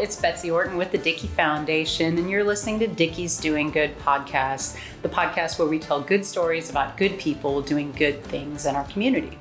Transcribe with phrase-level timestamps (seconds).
[0.00, 4.78] it's Betsy Orton with the Dickey Foundation, and you're listening to Dickey's Doing Good podcast,
[5.02, 8.84] the podcast where we tell good stories about good people doing good things in our
[8.84, 9.38] community.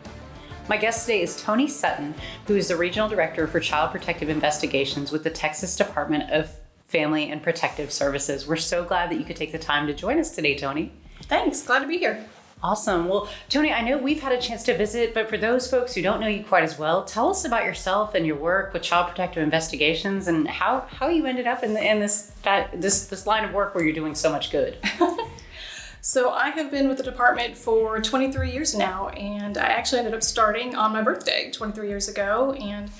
[0.68, 2.14] My guest today is Tony Sutton,
[2.45, 6.52] who is the Regional Director for Child Protective Investigations with the Texas Department of
[6.88, 8.46] Family and Protective Services.
[8.46, 10.91] We're so glad that you could take the time to join us today, Tony.
[11.23, 11.62] Thanks.
[11.62, 12.26] Glad to be here.
[12.62, 13.07] Awesome.
[13.07, 16.02] Well, Tony, I know we've had a chance to visit, but for those folks who
[16.02, 19.07] don't know you quite as well, tell us about yourself and your work with Child
[19.07, 22.33] Protective Investigations and how, how you ended up in, the, in this,
[22.74, 24.78] this this line of work where you're doing so much good.
[26.02, 30.14] so I have been with the department for 23 years now, and I actually ended
[30.14, 32.91] up starting on my birthday 23 years ago, and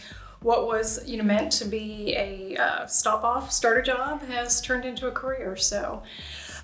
[0.42, 4.86] what was you know meant to be a uh, stop off starter job has turned
[4.86, 5.58] into a career.
[5.58, 6.02] So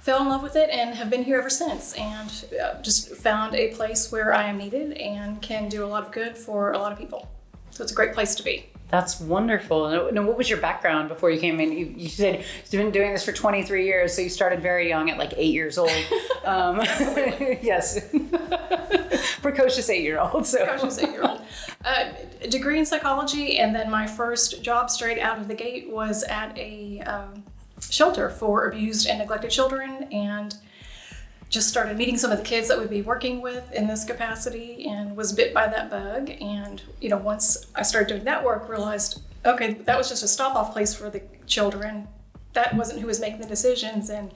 [0.05, 3.55] fell in love with it and have been here ever since and uh, just found
[3.55, 6.77] a place where I am needed and can do a lot of good for a
[6.77, 7.27] lot of people.
[7.71, 8.69] So it's a great place to be.
[8.89, 10.11] That's wonderful.
[10.11, 11.71] Now, what was your background before you came in?
[11.71, 15.09] You, you said you've been doing this for 23 years, so you started very young
[15.09, 15.91] at like eight years old.
[16.45, 16.77] Um,
[17.63, 18.07] yes,
[19.41, 20.45] precocious eight year old.
[20.45, 20.63] So.
[20.63, 21.41] Precocious eight year old.
[21.83, 22.11] Uh,
[22.49, 26.55] degree in psychology, and then my first job straight out of the gate was at
[26.55, 27.43] a um,
[27.91, 30.55] shelter for abused and neglected children and
[31.49, 34.85] just started meeting some of the kids that we'd be working with in this capacity
[34.87, 36.29] and was bit by that bug.
[36.41, 40.27] And you know once i started doing that work realized okay that was just a
[40.27, 42.07] stop off place for the children.
[42.53, 44.33] That wasn't who was making the decisions and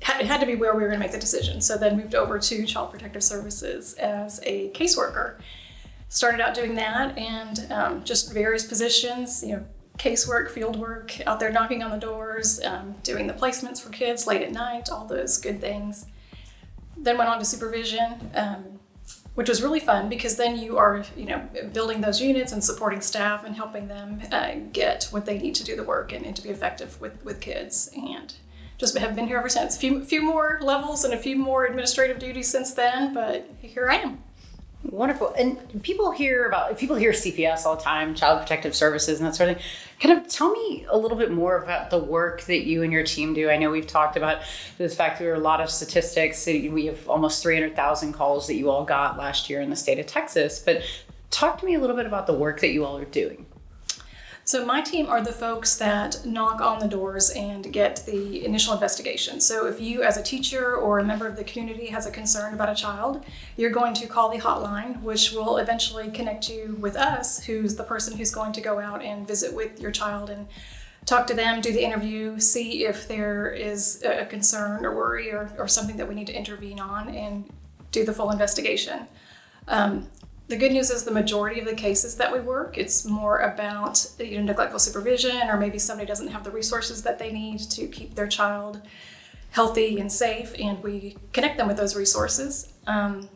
[0.00, 1.60] it had to be where we were going to make the decision.
[1.60, 5.38] So then moved over to child protective services as a caseworker.
[6.08, 9.64] Started out doing that and um, just various positions you know
[9.98, 14.26] casework, field work, out there knocking on the doors, um, doing the placements for kids
[14.26, 16.06] late at night, all those good things.
[16.96, 18.80] Then went on to supervision, um,
[19.34, 23.00] which was really fun because then you are, you know, building those units and supporting
[23.00, 26.34] staff and helping them uh, get what they need to do the work and, and,
[26.36, 27.90] to be effective with, with kids.
[27.94, 28.34] And
[28.78, 29.76] just have been here ever since.
[29.76, 33.88] A few, few more levels and a few more administrative duties since then, but here
[33.90, 34.22] I am.
[34.90, 35.34] Wonderful.
[35.36, 39.34] And people hear about people hear CPS all the time, Child Protective Services, and that
[39.34, 39.64] sort of thing.
[40.00, 43.02] Kind of tell me a little bit more about the work that you and your
[43.02, 43.50] team do.
[43.50, 44.42] I know we've talked about
[44.78, 46.46] the fact there are a lot of statistics.
[46.46, 49.76] We have almost three hundred thousand calls that you all got last year in the
[49.76, 50.60] state of Texas.
[50.60, 50.82] But
[51.30, 53.45] talk to me a little bit about the work that you all are doing.
[54.46, 58.74] So my team are the folks that knock on the doors and get the initial
[58.74, 59.40] investigation.
[59.40, 62.54] So if you as a teacher or a member of the community has a concern
[62.54, 63.24] about a child,
[63.56, 67.82] you're going to call the hotline, which will eventually connect you with us, who's the
[67.82, 70.46] person who's going to go out and visit with your child and
[71.06, 75.50] talk to them, do the interview, see if there is a concern or worry or,
[75.58, 77.50] or something that we need to intervene on, and
[77.90, 79.08] do the full investigation.
[79.66, 80.06] Um,
[80.48, 84.06] the good news is the majority of the cases that we work, it's more about
[84.18, 87.86] you know, neglectful supervision, or maybe somebody doesn't have the resources that they need to
[87.88, 88.80] keep their child
[89.50, 92.72] healthy and safe, and we connect them with those resources.
[92.86, 93.28] Um,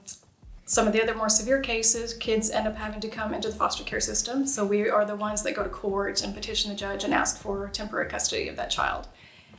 [0.67, 3.57] some of the other more severe cases, kids end up having to come into the
[3.57, 4.47] foster care system.
[4.47, 7.41] So we are the ones that go to court and petition the judge and ask
[7.41, 9.09] for temporary custody of that child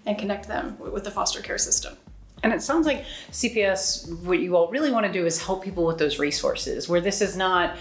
[0.05, 1.97] and connect them with the foster care system.
[2.43, 5.85] And it sounds like CPS, what you all really want to do is help people
[5.85, 7.77] with those resources, where this is not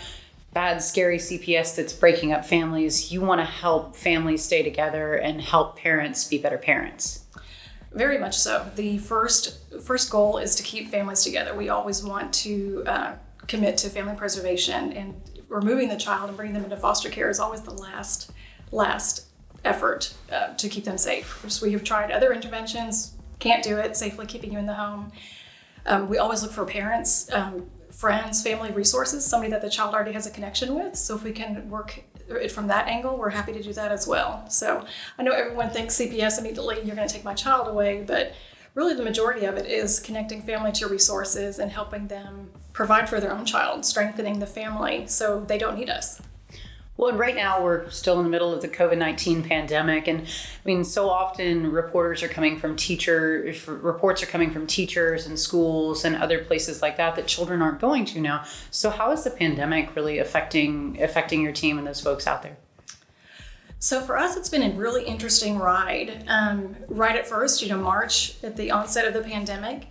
[0.52, 3.12] bad, scary CPS that's breaking up families.
[3.12, 7.24] You want to help families stay together and help parents be better parents.
[7.92, 8.70] Very much so.
[8.76, 11.56] The first first goal is to keep families together.
[11.56, 13.14] We always want to uh,
[13.48, 17.40] commit to family preservation, and removing the child and bringing them into foster care is
[17.40, 18.30] always the last
[18.70, 19.26] last
[19.64, 21.60] effort uh, to keep them safe.
[21.60, 25.10] We have tried other interventions can't do it, safely keeping you in the home.
[25.86, 30.12] Um, we always look for parents, um, friends, family resources, somebody that the child already
[30.12, 30.94] has a connection with.
[30.94, 34.06] So if we can work it from that angle, we're happy to do that as
[34.06, 34.48] well.
[34.48, 34.84] So
[35.18, 38.34] I know everyone thinks CPS immediately, you're going to take my child away, but
[38.74, 43.20] really the majority of it is connecting family to resources and helping them provide for
[43.20, 46.22] their own child, strengthening the family so they don't need us.
[47.00, 50.06] Well, right now we're still in the middle of the COVID 19 pandemic.
[50.06, 55.26] And I mean, so often reporters are coming from teacher, reports are coming from teachers
[55.26, 58.44] and schools and other places like that that children aren't going to now.
[58.70, 62.58] So, how is the pandemic really affecting affecting your team and those folks out there?
[63.78, 66.24] So for us, it's been a really interesting ride.
[66.28, 69.86] Um, right at first, you know, March at the onset of the pandemic,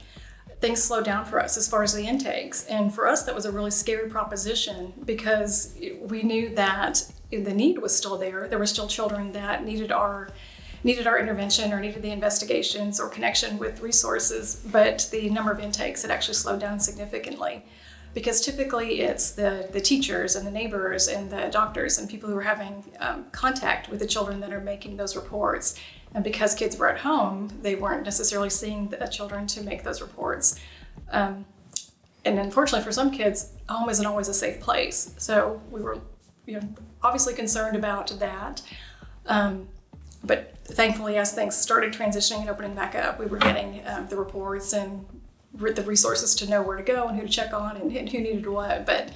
[0.61, 2.65] things slowed down for us as far as the intakes.
[2.65, 7.77] And for us, that was a really scary proposition because we knew that the need
[7.79, 8.47] was still there.
[8.47, 10.29] There were still children that needed our
[10.81, 15.59] needed our intervention or needed the investigations or connection with resources, but the number of
[15.59, 17.63] intakes had actually slowed down significantly.
[18.13, 22.35] because typically it's the, the teachers and the neighbors and the doctors and people who
[22.35, 25.75] are having um, contact with the children that are making those reports.
[26.13, 30.01] And because kids were at home, they weren't necessarily seeing the children to make those
[30.01, 30.59] reports.
[31.11, 31.45] Um,
[32.25, 35.13] and unfortunately, for some kids, home isn't always a safe place.
[35.17, 36.00] So we were,
[36.45, 36.67] you know,
[37.03, 38.61] obviously concerned about that.
[39.27, 39.67] Um,
[40.23, 44.17] but thankfully, as things started transitioning and opening back up, we were getting um, the
[44.17, 45.06] reports and
[45.53, 48.19] the resources to know where to go and who to check on and, and who
[48.19, 48.85] needed what.
[48.85, 49.11] But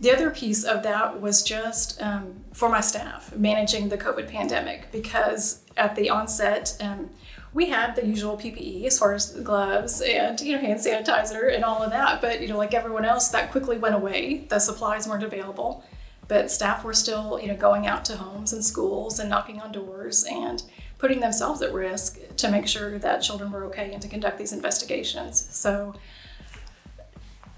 [0.00, 4.90] the other piece of that was just um, for my staff managing the COVID pandemic
[4.90, 7.10] because at the onset, um,
[7.52, 11.64] we had the usual PPE as far as gloves and you know hand sanitizer and
[11.64, 12.20] all of that.
[12.20, 14.46] But you know, like everyone else, that quickly went away.
[14.48, 15.84] The supplies weren't available,
[16.26, 19.70] but staff were still you know going out to homes and schools and knocking on
[19.70, 20.62] doors and
[20.98, 24.52] putting themselves at risk to make sure that children were okay and to conduct these
[24.52, 25.46] investigations.
[25.50, 25.94] So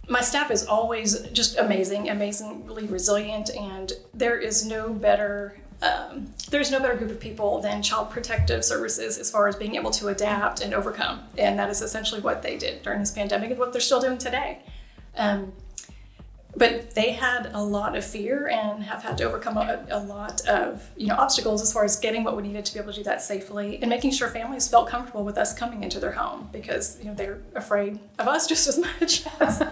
[0.09, 6.71] my staff is always just amazing, amazingly resilient, and there is no better um, there's
[6.71, 10.09] no better group of people than Child Protective Services as far as being able to
[10.09, 13.73] adapt and overcome, and that is essentially what they did during this pandemic and what
[13.73, 14.61] they're still doing today.
[15.17, 15.53] Um,
[16.57, 20.47] but they had a lot of fear and have had to overcome a, a, lot
[20.47, 22.99] of you know obstacles as far as getting what we needed to be able to
[22.99, 26.49] do that safely and making sure families felt comfortable with us coming into their home
[26.53, 29.63] because you know they're afraid of us just as much as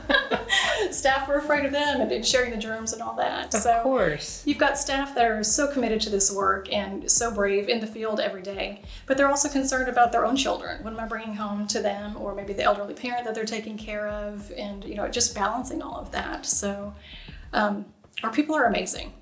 [0.91, 3.55] staff were afraid of them and, sharing the germs and all that.
[3.55, 4.43] Of so course.
[4.47, 7.87] you've got staff that are so committed to this work and so brave in the
[7.87, 10.83] field every day but they're also concerned about their own children.
[10.83, 13.77] What am i bringing home to them or maybe the elderly parent that they're taking
[13.77, 14.51] care of?
[14.57, 16.47] And you know just balancing all of that.
[16.47, 16.95] So so
[17.53, 17.87] um,
[18.23, 19.13] our people are amazing.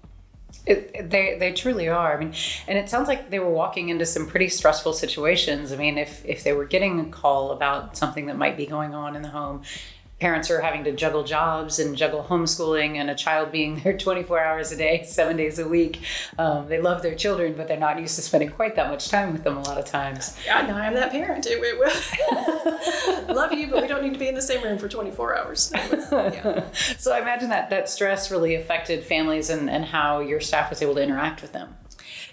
[0.65, 2.17] It, they they truly are.
[2.17, 2.35] I mean,
[2.69, 5.73] and it sounds like they were walking into some pretty stressful situations.
[5.73, 8.95] I mean, if if they were getting a call about something that might be going
[8.95, 9.63] on in the home,
[10.23, 14.39] parents are having to juggle jobs and juggle homeschooling and a child being there 24
[14.39, 15.99] hours a day, seven days a week.
[16.39, 19.33] Um, they love their children, but they're not used to spending quite that much time
[19.33, 20.37] with them a lot of times.
[20.47, 21.45] Yeah, no, I'm that parent.
[21.49, 24.89] It, it, love you, but we don't need to be in the same room for
[24.89, 25.73] 24 hours.
[25.91, 26.71] Was, yeah.
[26.73, 30.81] so I imagine that that stress really affected families and, and how your staff was
[30.83, 31.75] able to interact with them.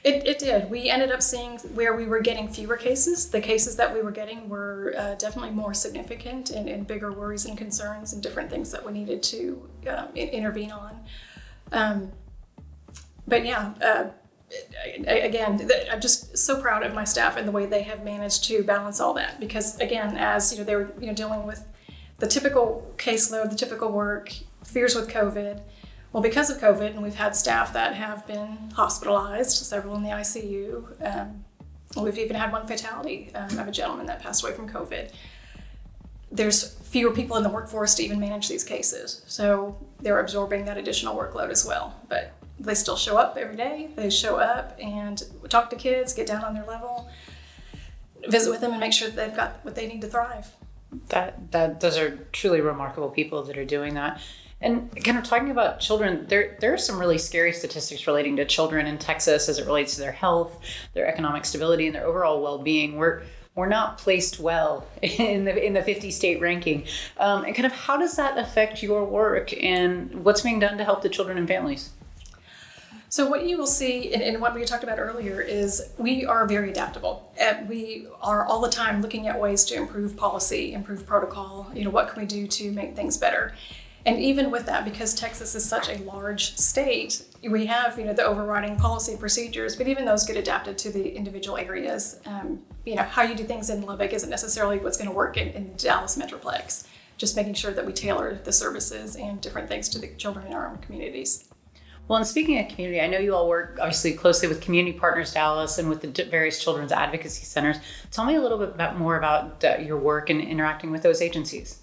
[0.04, 0.70] It, it did.
[0.70, 3.30] We ended up seeing where we were getting fewer cases.
[3.30, 7.46] The cases that we were getting were uh, definitely more significant and, and, bigger worries
[7.46, 11.00] and concerns and different things that we needed to um, intervene on.
[11.72, 12.12] Um,
[13.28, 14.06] but yeah, uh,
[15.06, 18.64] again, I'm just so proud of my staff and the way they have managed to
[18.64, 19.40] balance all that.
[19.40, 21.66] Because again, as you know, they were you know dealing with
[22.20, 25.62] the typical caseload, the typical work, fears with COVID
[26.12, 30.10] well, because of COVID, and we've had staff that have been hospitalized, several in the
[30.10, 31.06] ICU.
[31.06, 31.46] Um,
[32.02, 35.12] we've even had one fatality um, of a gentleman that passed away from COVID.
[36.32, 40.78] There's fewer people in the workforce to even manage these cases, so they're absorbing that
[40.78, 42.00] additional workload as well.
[42.08, 43.90] But they still show up every day.
[43.96, 47.10] They show up and talk to kids, get down on their level,
[48.28, 50.54] visit with them, and make sure that they've got what they need to thrive.
[51.10, 54.20] That that those are truly remarkable people that are doing that.
[54.62, 58.46] And kind of talking about children, there there are some really scary statistics relating to
[58.46, 60.60] children in Texas as it relates to their health,
[60.94, 62.98] their economic stability, and their overall well being.
[62.98, 63.24] We're
[63.56, 66.86] we're not placed well in the in the 50 state ranking.
[67.18, 70.84] Um, and kind of how does that affect your work and what's being done to
[70.84, 71.92] help the children and families?
[73.12, 76.70] So what you will see, and, what we talked about earlier, is we are very
[76.70, 77.34] adaptable.
[77.40, 81.72] And we are all the time looking at ways to improve policy, improve protocol.
[81.74, 83.56] You know, what can we do to make things better?
[84.06, 88.14] And even with that, because Texas is such a large state, we have you know
[88.14, 92.20] the overriding policy procedures, but even those get adapted to the individual areas.
[92.26, 95.38] Um, you know how you do things in Lubbock isn't necessarily what's going to work
[95.38, 96.88] in, in Dallas Metroplex.
[97.18, 100.54] Just making sure that we tailor the services and different things to the children in
[100.54, 101.50] our own communities.
[102.08, 105.34] Well, and speaking of community, I know you all work obviously closely with Community Partners
[105.34, 107.78] Dallas and with the various children's advocacy centers.
[108.10, 111.22] Tell me a little bit about, more about uh, your work and interacting with those
[111.22, 111.78] agencies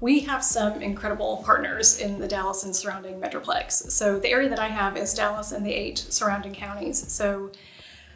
[0.00, 3.90] we have some incredible partners in the Dallas and surrounding Metroplex.
[3.90, 7.12] So the area that I have is Dallas and the eight surrounding counties.
[7.12, 7.50] So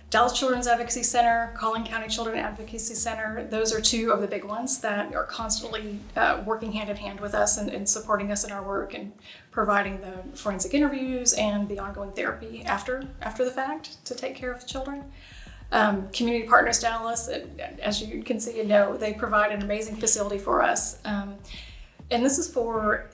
[0.08, 4.44] Dallas Children's Advocacy Center, Collin County Children Advocacy Center, those are two of the big
[4.44, 8.44] ones that are constantly uh, working hand in hand with us and, and, supporting us
[8.44, 9.12] in our work and
[9.50, 14.52] providing the forensic interviews and the ongoing therapy after after the fact to take care
[14.52, 15.04] of the children.
[15.72, 17.28] Um, Community Partners Dallas,
[17.82, 20.98] as you can see and know, they provide an amazing facility for us.
[21.04, 21.38] Um,
[22.14, 23.10] and this is for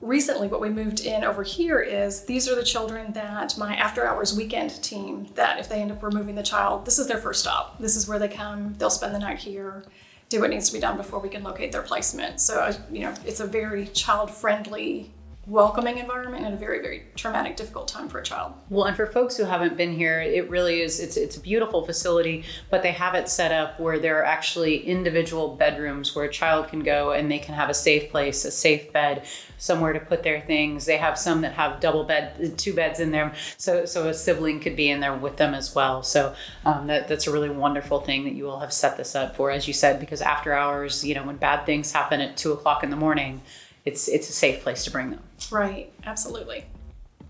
[0.00, 4.06] recently what we moved in over here is these are the children that my after
[4.06, 7.40] hours weekend team that if they end up removing the child this is their first
[7.40, 9.84] stop this is where they come they'll spend the night here
[10.28, 12.40] do what needs to be done before we can locate their placement.
[12.40, 15.10] So, uh, you know, it's a very child friendly
[15.48, 18.52] welcoming environment in a very very traumatic difficult time for a child.
[18.68, 21.86] Well and for folks who haven't been here it really is it's it's a beautiful
[21.86, 26.30] facility but they have it set up where there are actually individual bedrooms where a
[26.30, 29.24] child can go and they can have a safe place a safe bed
[29.56, 30.86] somewhere to put their things.
[30.86, 34.60] They have some that have double bed two beds in there so so a sibling
[34.60, 36.02] could be in there with them as well.
[36.02, 36.34] So
[36.66, 39.50] um, that that's a really wonderful thing that you all have set this up for
[39.50, 42.84] as you said because after hours you know when bad things happen at two o'clock
[42.84, 43.40] in the morning
[43.84, 45.20] it's it's a safe place to bring them.
[45.50, 45.92] Right.
[46.04, 46.64] Absolutely.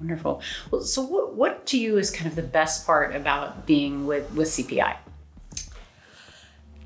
[0.01, 0.43] Wonderful.
[0.71, 4.31] Well, so what what to you is kind of the best part about being with
[4.33, 4.97] with CPI?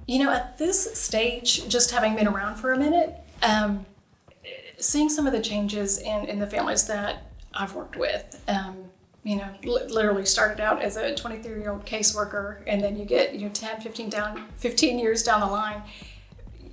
[0.07, 3.87] You know, at this stage, just having been around for a minute, um,
[4.79, 8.77] seeing some of the changes in, in the families that I've worked with, um,
[9.23, 13.05] you know, li- literally started out as a 23 year old caseworker, and then you
[13.05, 15.83] get, you know, 10, 15 down, 15 years down the line,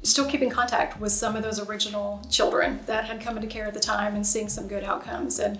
[0.03, 3.73] still keeping contact with some of those original children that had come into care at
[3.73, 5.39] the time and seeing some good outcomes.
[5.39, 5.59] And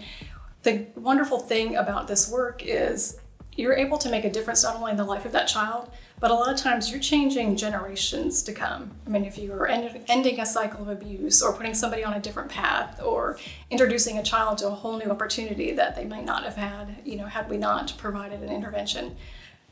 [0.64, 3.20] the wonderful thing about this work is
[3.56, 5.92] you're able to make a difference not only in the life of that child,
[6.22, 8.92] but a lot of times you're changing generations to come.
[9.06, 12.14] I mean, if you are end- ending a cycle of abuse or putting somebody on
[12.14, 13.38] a different path or
[13.70, 17.18] introducing a child to a whole new opportunity that they might not have had, you
[17.18, 19.16] know, had we not provided an intervention,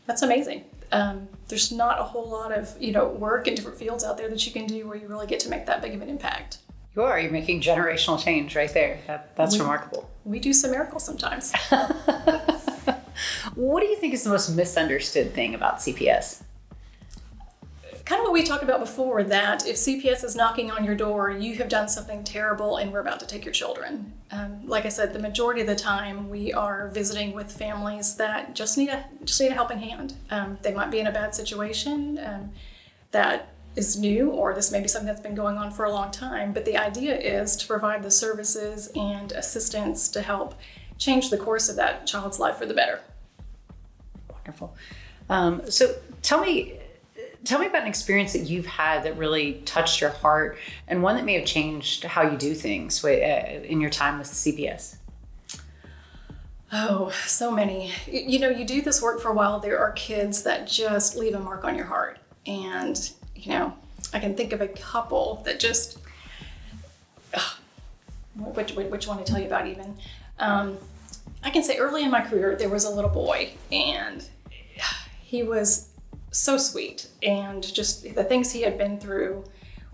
[0.08, 4.04] that's amazing um, there's not a whole lot of you know work in different fields
[4.04, 6.02] out there that you can do where you really get to make that big of
[6.02, 6.60] an impact.
[6.96, 7.20] You are.
[7.20, 9.00] You're making generational change right there.
[9.06, 10.10] That, that's we, remarkable.
[10.24, 11.54] We do some miracles sometimes.
[13.56, 16.42] what do you think is the most misunderstood thing about CPS?
[18.08, 21.30] Kind of what we talked about before that if CPS is knocking on your door,
[21.30, 24.14] you have done something terrible and we're about to take your children.
[24.32, 28.56] Um, like I said, the majority of the time we are visiting with families that
[28.56, 30.14] just need a just need a helping hand.
[30.32, 32.52] Um, they might be in a bad situation um,
[33.12, 36.10] that is new, or this may be something that's been going on for a long
[36.10, 36.54] time.
[36.54, 40.56] But the idea is to provide the services and assistance to help
[40.98, 43.02] change the course of that child's life for the better.
[44.32, 44.74] Wonderful.
[45.30, 46.80] Um, so tell me
[47.48, 51.16] tell me about an experience that you've had that really touched your heart and one
[51.16, 54.98] that may have changed how you do things uh, in your time with CPS.
[56.74, 57.94] Oh, so many.
[58.06, 61.34] You know, you do this work for a while, there are kids that just leave
[61.34, 62.20] a mark on your heart.
[62.46, 63.74] And, you know,
[64.13, 66.00] I can think of a couple that just,
[68.36, 69.98] which, which one to tell you about even.
[70.39, 70.77] Um,
[71.44, 74.27] I can say early in my career, there was a little boy, and
[75.24, 75.87] he was
[76.38, 77.08] so sweet.
[77.24, 79.44] And just the things he had been through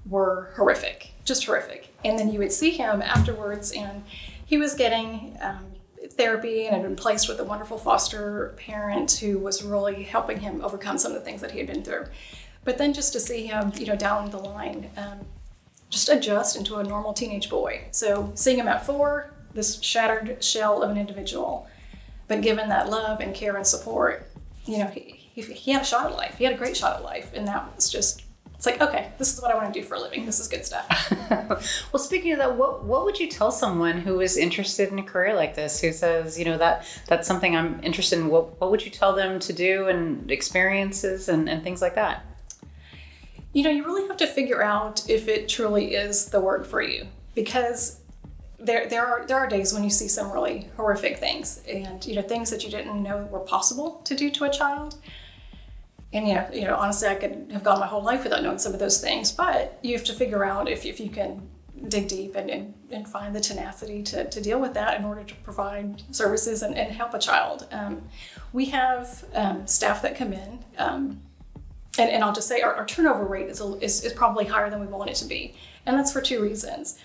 [0.05, 1.93] were horrific, just horrific.
[2.03, 4.03] And then you would see him afterwards, and
[4.45, 5.65] he was getting um,
[6.11, 10.61] therapy and had been placed with a wonderful foster parent who was really helping him
[10.61, 12.05] overcome some of the things that he had been through.
[12.65, 15.19] But then just to see him, you know, down the line, um,
[15.89, 17.85] just adjust into a normal teenage boy.
[17.91, 21.67] So seeing him at four, this shattered shell of an individual,
[22.27, 24.27] but given that love and care and support,
[24.65, 26.35] you know, he, he, he had a shot at life.
[26.37, 28.23] He had a great shot at life, and that was just
[28.63, 30.25] it's like okay this is what i want to do for a living.
[30.25, 31.13] This is good stuff.
[31.91, 35.03] Well speaking of that what what would you tell someone who is interested in a
[35.03, 38.71] career like this who says you know that that's something i'm interested in what what
[38.71, 42.25] would you tell them to do and experiences and, and things like that?
[43.51, 46.81] You know you really have to figure out if it truly is the work for
[46.81, 47.07] you.
[47.35, 47.99] Because
[48.59, 51.61] there, there are there are days when you see some really horrific things.
[51.67, 54.95] And you know things that you didn't know were possible to do to a child
[56.13, 58.59] and you know, you know, honestly, I could have gone my whole life without knowing
[58.59, 59.31] some of those things.
[59.31, 61.49] But you have to figure out if, if you can
[61.87, 65.23] dig deep and, and, and find the tenacity to, to deal with that in order
[65.23, 67.67] to provide services and, and help a child.
[67.71, 68.03] Um,
[68.53, 71.21] we have um, staff that come in, um,
[71.97, 74.69] and, and I'll just say our, our turnover rate is, a, is, is probably higher
[74.69, 75.55] than we want it to be.
[75.85, 76.97] And that's for two reasons.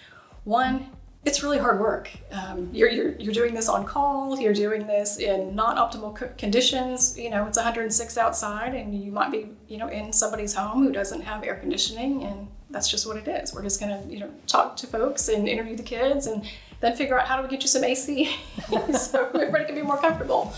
[0.45, 0.91] One,
[1.29, 2.11] it's really hard work.
[2.33, 7.19] Um, you're, you're, you're doing this on call, you're doing this in not optimal conditions.
[7.19, 10.91] You know, it's 106 outside, and you might be, you know, in somebody's home who
[10.91, 13.53] doesn't have air conditioning, and that's just what it is.
[13.53, 16.49] We're just going to, you know, talk to folks and interview the kids and
[16.81, 18.35] then figure out how do we get you some AC
[18.95, 20.55] so everybody can be more comfortable.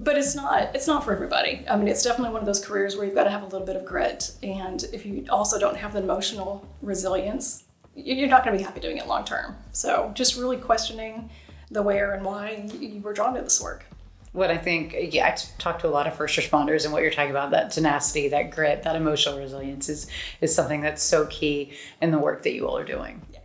[0.00, 1.64] But it's not it's not for everybody.
[1.70, 3.66] I mean, it's definitely one of those careers where you've got to have a little
[3.66, 7.65] bit of grit, and if you also don't have the emotional resilience
[7.96, 9.56] you're not going to be happy doing it long term.
[9.72, 11.30] So just really questioning
[11.70, 13.86] the where and why you were drawn to this work.
[14.32, 17.10] What I think, yeah, I talked to a lot of first responders, and what you're
[17.10, 20.08] talking about, that tenacity, that grit, that emotional resilience is
[20.42, 21.72] is something that's so key
[22.02, 23.22] in the work that you all are doing.
[23.32, 23.38] Yeah.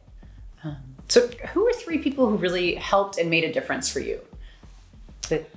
[0.65, 0.77] Um,
[1.07, 4.19] so, who are three people who really helped and made a difference for you?
[5.29, 5.49] That...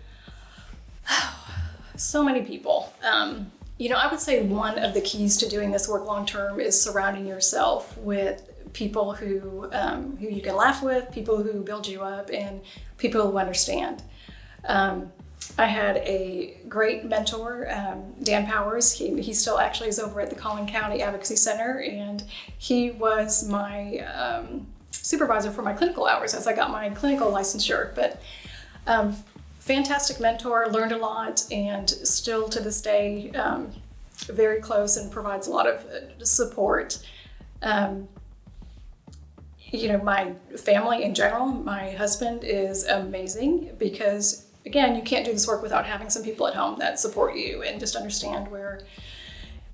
[1.97, 2.95] so many people.
[3.03, 6.27] Um, you know, I would say one of the keys to doing this work long
[6.27, 11.63] term is surrounding yourself with people who um, who you can laugh with, people who
[11.63, 12.61] build you up, and
[12.99, 14.03] people who understand.
[14.67, 15.11] Um,
[15.59, 18.93] I had a great mentor, um, Dan Powers.
[18.93, 22.25] He, he still actually is over at the Collin County Advocacy Center, and
[22.59, 27.95] he was my um, supervisor for my clinical hours as I got my clinical licensure.
[27.95, 28.21] But
[28.87, 29.17] um,
[29.61, 33.71] fantastic mentor, learned a lot, and still to this day um,
[34.27, 36.99] very close and provides a lot of uh, support.
[37.63, 38.09] Um,
[39.75, 45.33] you know, my family in general, my husband is amazing because, again, you can't do
[45.33, 48.81] this work without having some people at home that support you and just understand where,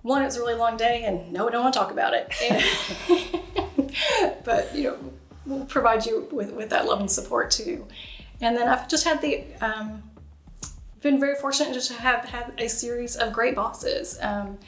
[0.03, 2.33] one, it's a really long day and no, I don't want to talk about it.
[4.45, 4.99] But, you know,
[5.47, 7.87] we'll provide you with, with that love and support too.
[8.41, 10.03] And then I've just had the, um,
[11.03, 14.19] been very fortunate just to have had a series of great bosses.
[14.21, 14.59] Um,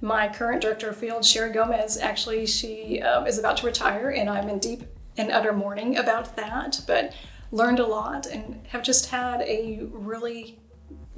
[0.00, 4.30] my current director of field, Sherry Gomez, actually, she um, is about to retire, and
[4.30, 4.82] I'm in deep
[5.16, 7.12] and utter mourning about that, but
[7.50, 10.58] learned a lot and have just had a really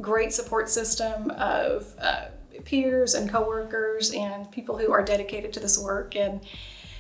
[0.00, 2.26] great support system of uh,
[2.64, 6.40] peers and coworkers and people who are dedicated to this work, and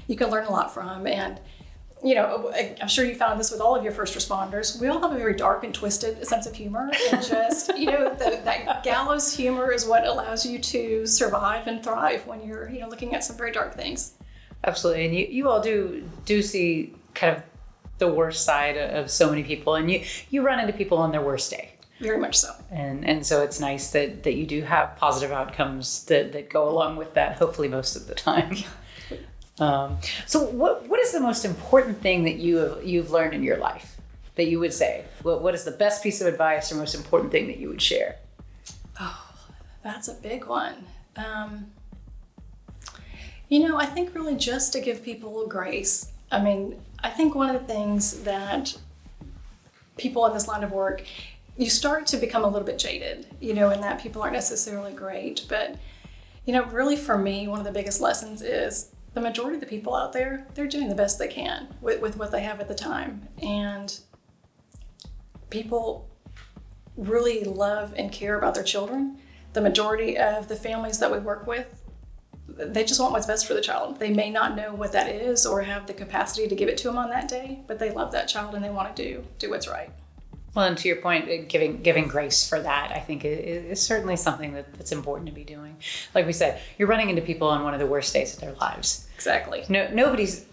[0.06, 1.06] you can learn a lot from.
[1.06, 1.40] And
[2.02, 4.80] you know, I'm sure you found this with all of your first responders.
[4.80, 8.14] We all have a very dark and twisted sense of humor, and just you know,
[8.14, 12.80] the, that gallows humor is what allows you to survive and thrive when you're you
[12.80, 14.14] know looking at some very dark things.
[14.64, 17.42] Absolutely, and you, you all do do see kind of
[17.98, 21.22] the worst side of so many people, and you you run into people on their
[21.22, 21.74] worst day.
[22.00, 22.54] Very much so.
[22.70, 26.68] And and so it's nice that that you do have positive outcomes that that go
[26.68, 27.36] along with that.
[27.36, 28.56] Hopefully, most of the time.
[29.60, 33.42] Um, so, what what is the most important thing that you have you've learned in
[33.42, 33.96] your life
[34.36, 35.04] that you would say?
[35.22, 37.82] What what is the best piece of advice or most important thing that you would
[37.82, 38.16] share?
[38.98, 39.32] Oh,
[39.84, 40.86] that's a big one.
[41.16, 41.72] Um,
[43.48, 46.10] you know, I think really just to give people grace.
[46.32, 48.76] I mean, I think one of the things that
[49.96, 51.02] people in this line of work,
[51.58, 54.92] you start to become a little bit jaded, you know, and that people aren't necessarily
[54.92, 55.44] great.
[55.48, 55.76] But,
[56.46, 59.66] you know, really for me, one of the biggest lessons is the majority of the
[59.66, 62.68] people out there, they're doing the best they can with, with what they have at
[62.68, 63.28] the time.
[63.42, 63.98] And
[65.50, 66.08] people
[66.96, 69.18] really love and care about their children.
[69.52, 71.82] The majority of the families that we work with,
[72.46, 73.98] they just want what's best for the child.
[73.98, 76.88] They may not know what that is or have the capacity to give it to
[76.88, 79.50] them on that day, but they love that child and they want to do do
[79.50, 79.90] what's right.
[80.54, 84.16] Well, and to your point, uh, giving giving grace for that, I think is, certainly
[84.16, 85.76] something that, that's important to be doing.
[86.14, 88.52] Like we said, you're running into people on one of the worst days of their
[88.54, 89.08] lives.
[89.14, 89.64] Exactly.
[89.68, 90.46] No, nobody's.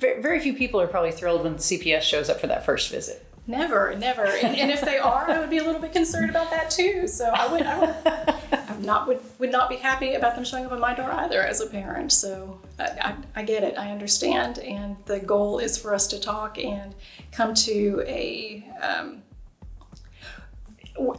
[0.00, 3.24] Very few people are probably thrilled when CPS shows up for that first visit.
[3.48, 4.26] Never, never.
[4.26, 7.08] And, and if they are, I would be a little bit concerned about that too.
[7.08, 7.94] So I would, I would,
[8.52, 11.10] I would not would, would not be happy about them showing up at my door
[11.10, 12.12] either as a parent.
[12.12, 13.78] So I, I, I get it.
[13.78, 14.58] I understand.
[14.58, 16.94] And the goal is for us to talk and
[17.32, 19.22] come to a um,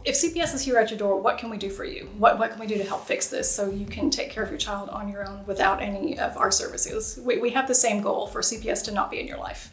[0.04, 2.08] if CPS is here at your door, what can we do for you?
[2.18, 4.50] What, what can we do to help fix this so you can take care of
[4.50, 7.18] your child on your own without any of our services?
[7.22, 9.72] We, we have the same goal for CPS to not be in your life.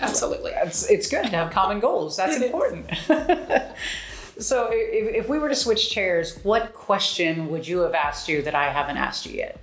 [0.00, 0.52] Absolutely.
[0.52, 2.16] It's, it's good to have common goals.
[2.16, 2.90] That's important.
[4.38, 8.42] so, if, if we were to switch chairs, what question would you have asked you
[8.42, 9.60] that I haven't asked you yet?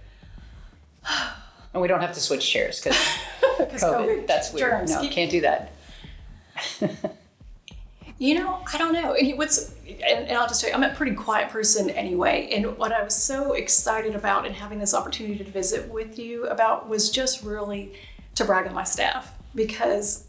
[1.73, 2.97] And we don't have to switch chairs because
[3.41, 4.71] COVID, COVID, That's weird.
[4.71, 4.91] Germs.
[4.91, 5.71] No, can't do that.
[8.19, 9.17] You know, I don't know.
[9.35, 12.49] What's and, I'll just tell you, I'm a pretty quiet person anyway.
[12.51, 16.45] And what I was so excited about and having this opportunity to visit with you
[16.47, 17.93] about was just really
[18.35, 20.27] to brag on my staff because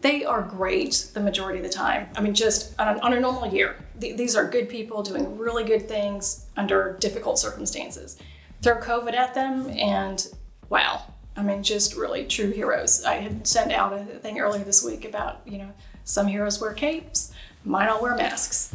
[0.00, 2.08] they are great the majority of the time.
[2.16, 5.38] I mean, just on a, on a normal year, th- these are good people doing
[5.38, 8.18] really good things under difficult circumstances.
[8.62, 10.26] Throw COVID at them, and
[10.68, 11.02] wow,
[11.36, 13.04] I mean, just really true heroes.
[13.04, 15.72] I had sent out a thing earlier this week about, you know,
[16.04, 17.32] some heroes wear capes,
[17.64, 18.74] mine all wear masks.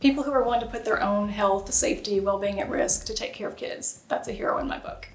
[0.00, 3.14] People who are willing to put their own health, safety, well being at risk to
[3.14, 4.02] take care of kids.
[4.08, 5.08] That's a hero in my book.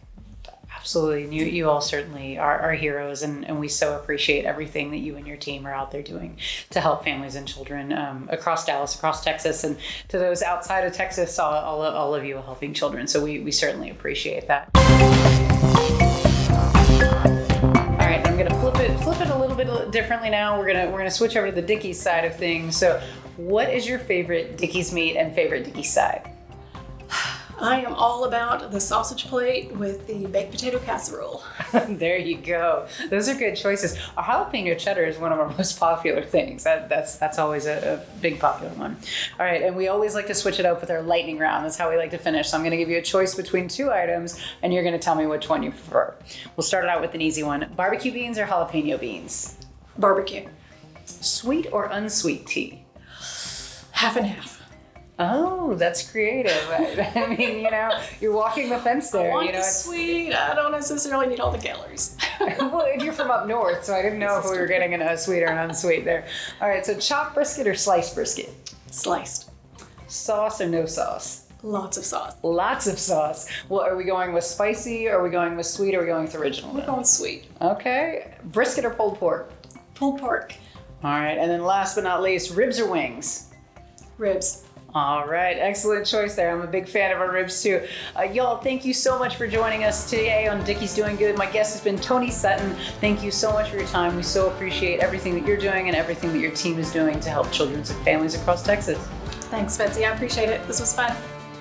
[0.78, 1.36] Absolutely.
[1.36, 5.16] You, you all certainly are, are heroes, and, and we so appreciate everything that you
[5.16, 6.38] and your team are out there doing
[6.70, 9.78] to help families and children um, across Dallas, across Texas, and
[10.10, 13.08] to those outside of Texas, all, all, all of you helping children.
[13.08, 14.70] So we, we certainly appreciate that.
[14.76, 14.82] All
[17.98, 20.58] right, I'm gonna flip it flip it a little bit differently now.
[20.58, 22.76] We're gonna we're gonna switch over to the Dickey's side of things.
[22.76, 23.00] So,
[23.38, 26.28] what is your favorite Dickey's meat and favorite Dickey's side?
[27.62, 31.44] I am all about the sausage plate with the baked potato casserole.
[31.90, 32.88] there you go.
[33.10, 33.98] Those are good choices.
[34.18, 36.64] A jalapeno cheddar is one of our most popular things.
[36.64, 38.98] That, that's that's always a, a, big popular one.
[39.40, 41.66] All right, and we always like to switch it up with our lightning round.
[41.66, 42.50] That's how we like to finish.
[42.50, 45.00] So I'm going to give you a choice between two items, and you're going to
[45.00, 46.14] tell me which one you prefer.
[46.56, 49.58] We'll start it out with an easy one: barbecue beans or jalapeno beans?
[49.98, 50.48] Barbecue.
[51.06, 52.86] Sweet or unsweet tea?
[53.92, 54.55] Half and half.
[55.18, 56.68] Oh, that's creative.
[57.16, 59.32] I mean, you know, you're walking the fence there.
[59.32, 60.34] I want you know, the sweet.
[60.34, 62.18] I don't necessarily need all the calories.
[62.40, 65.42] well, you're from up north, so I didn't know if we were getting a sweet
[65.44, 66.26] or an unsweet there.
[66.62, 68.50] All right, so chopped brisket or sliced brisket?
[68.92, 69.52] Sliced.
[70.08, 71.48] Sauce or no sauce?
[71.64, 72.36] Lots of sauce.
[72.44, 73.50] Lots of sauce.
[73.70, 75.08] Well, are we going with spicy?
[75.08, 75.96] Or Are we going with sweet?
[75.96, 76.74] Or are we going with original?
[76.74, 77.46] We're going sweet.
[77.62, 78.36] Okay.
[78.44, 79.52] Brisket or pulled pork?
[79.96, 80.54] Pulled pork.
[81.04, 83.52] All right, and then last but not least, ribs or wings?
[84.18, 84.65] Ribs.
[84.96, 86.56] All right, excellent choice there.
[86.56, 87.86] I'm a big fan of our ribs too.
[88.18, 91.38] Uh, y'all, thank you so much for joining us today on Dickey's Doing Good.
[91.38, 92.74] My guest has been Tony Sutton.
[93.02, 94.16] Thank you so much for your time.
[94.16, 97.30] We so appreciate everything that you're doing and everything that your team is doing to
[97.30, 98.98] help children and families across Texas.
[99.52, 100.06] Thanks, Betsy.
[100.06, 100.66] I appreciate it.
[100.66, 101.14] This was fun.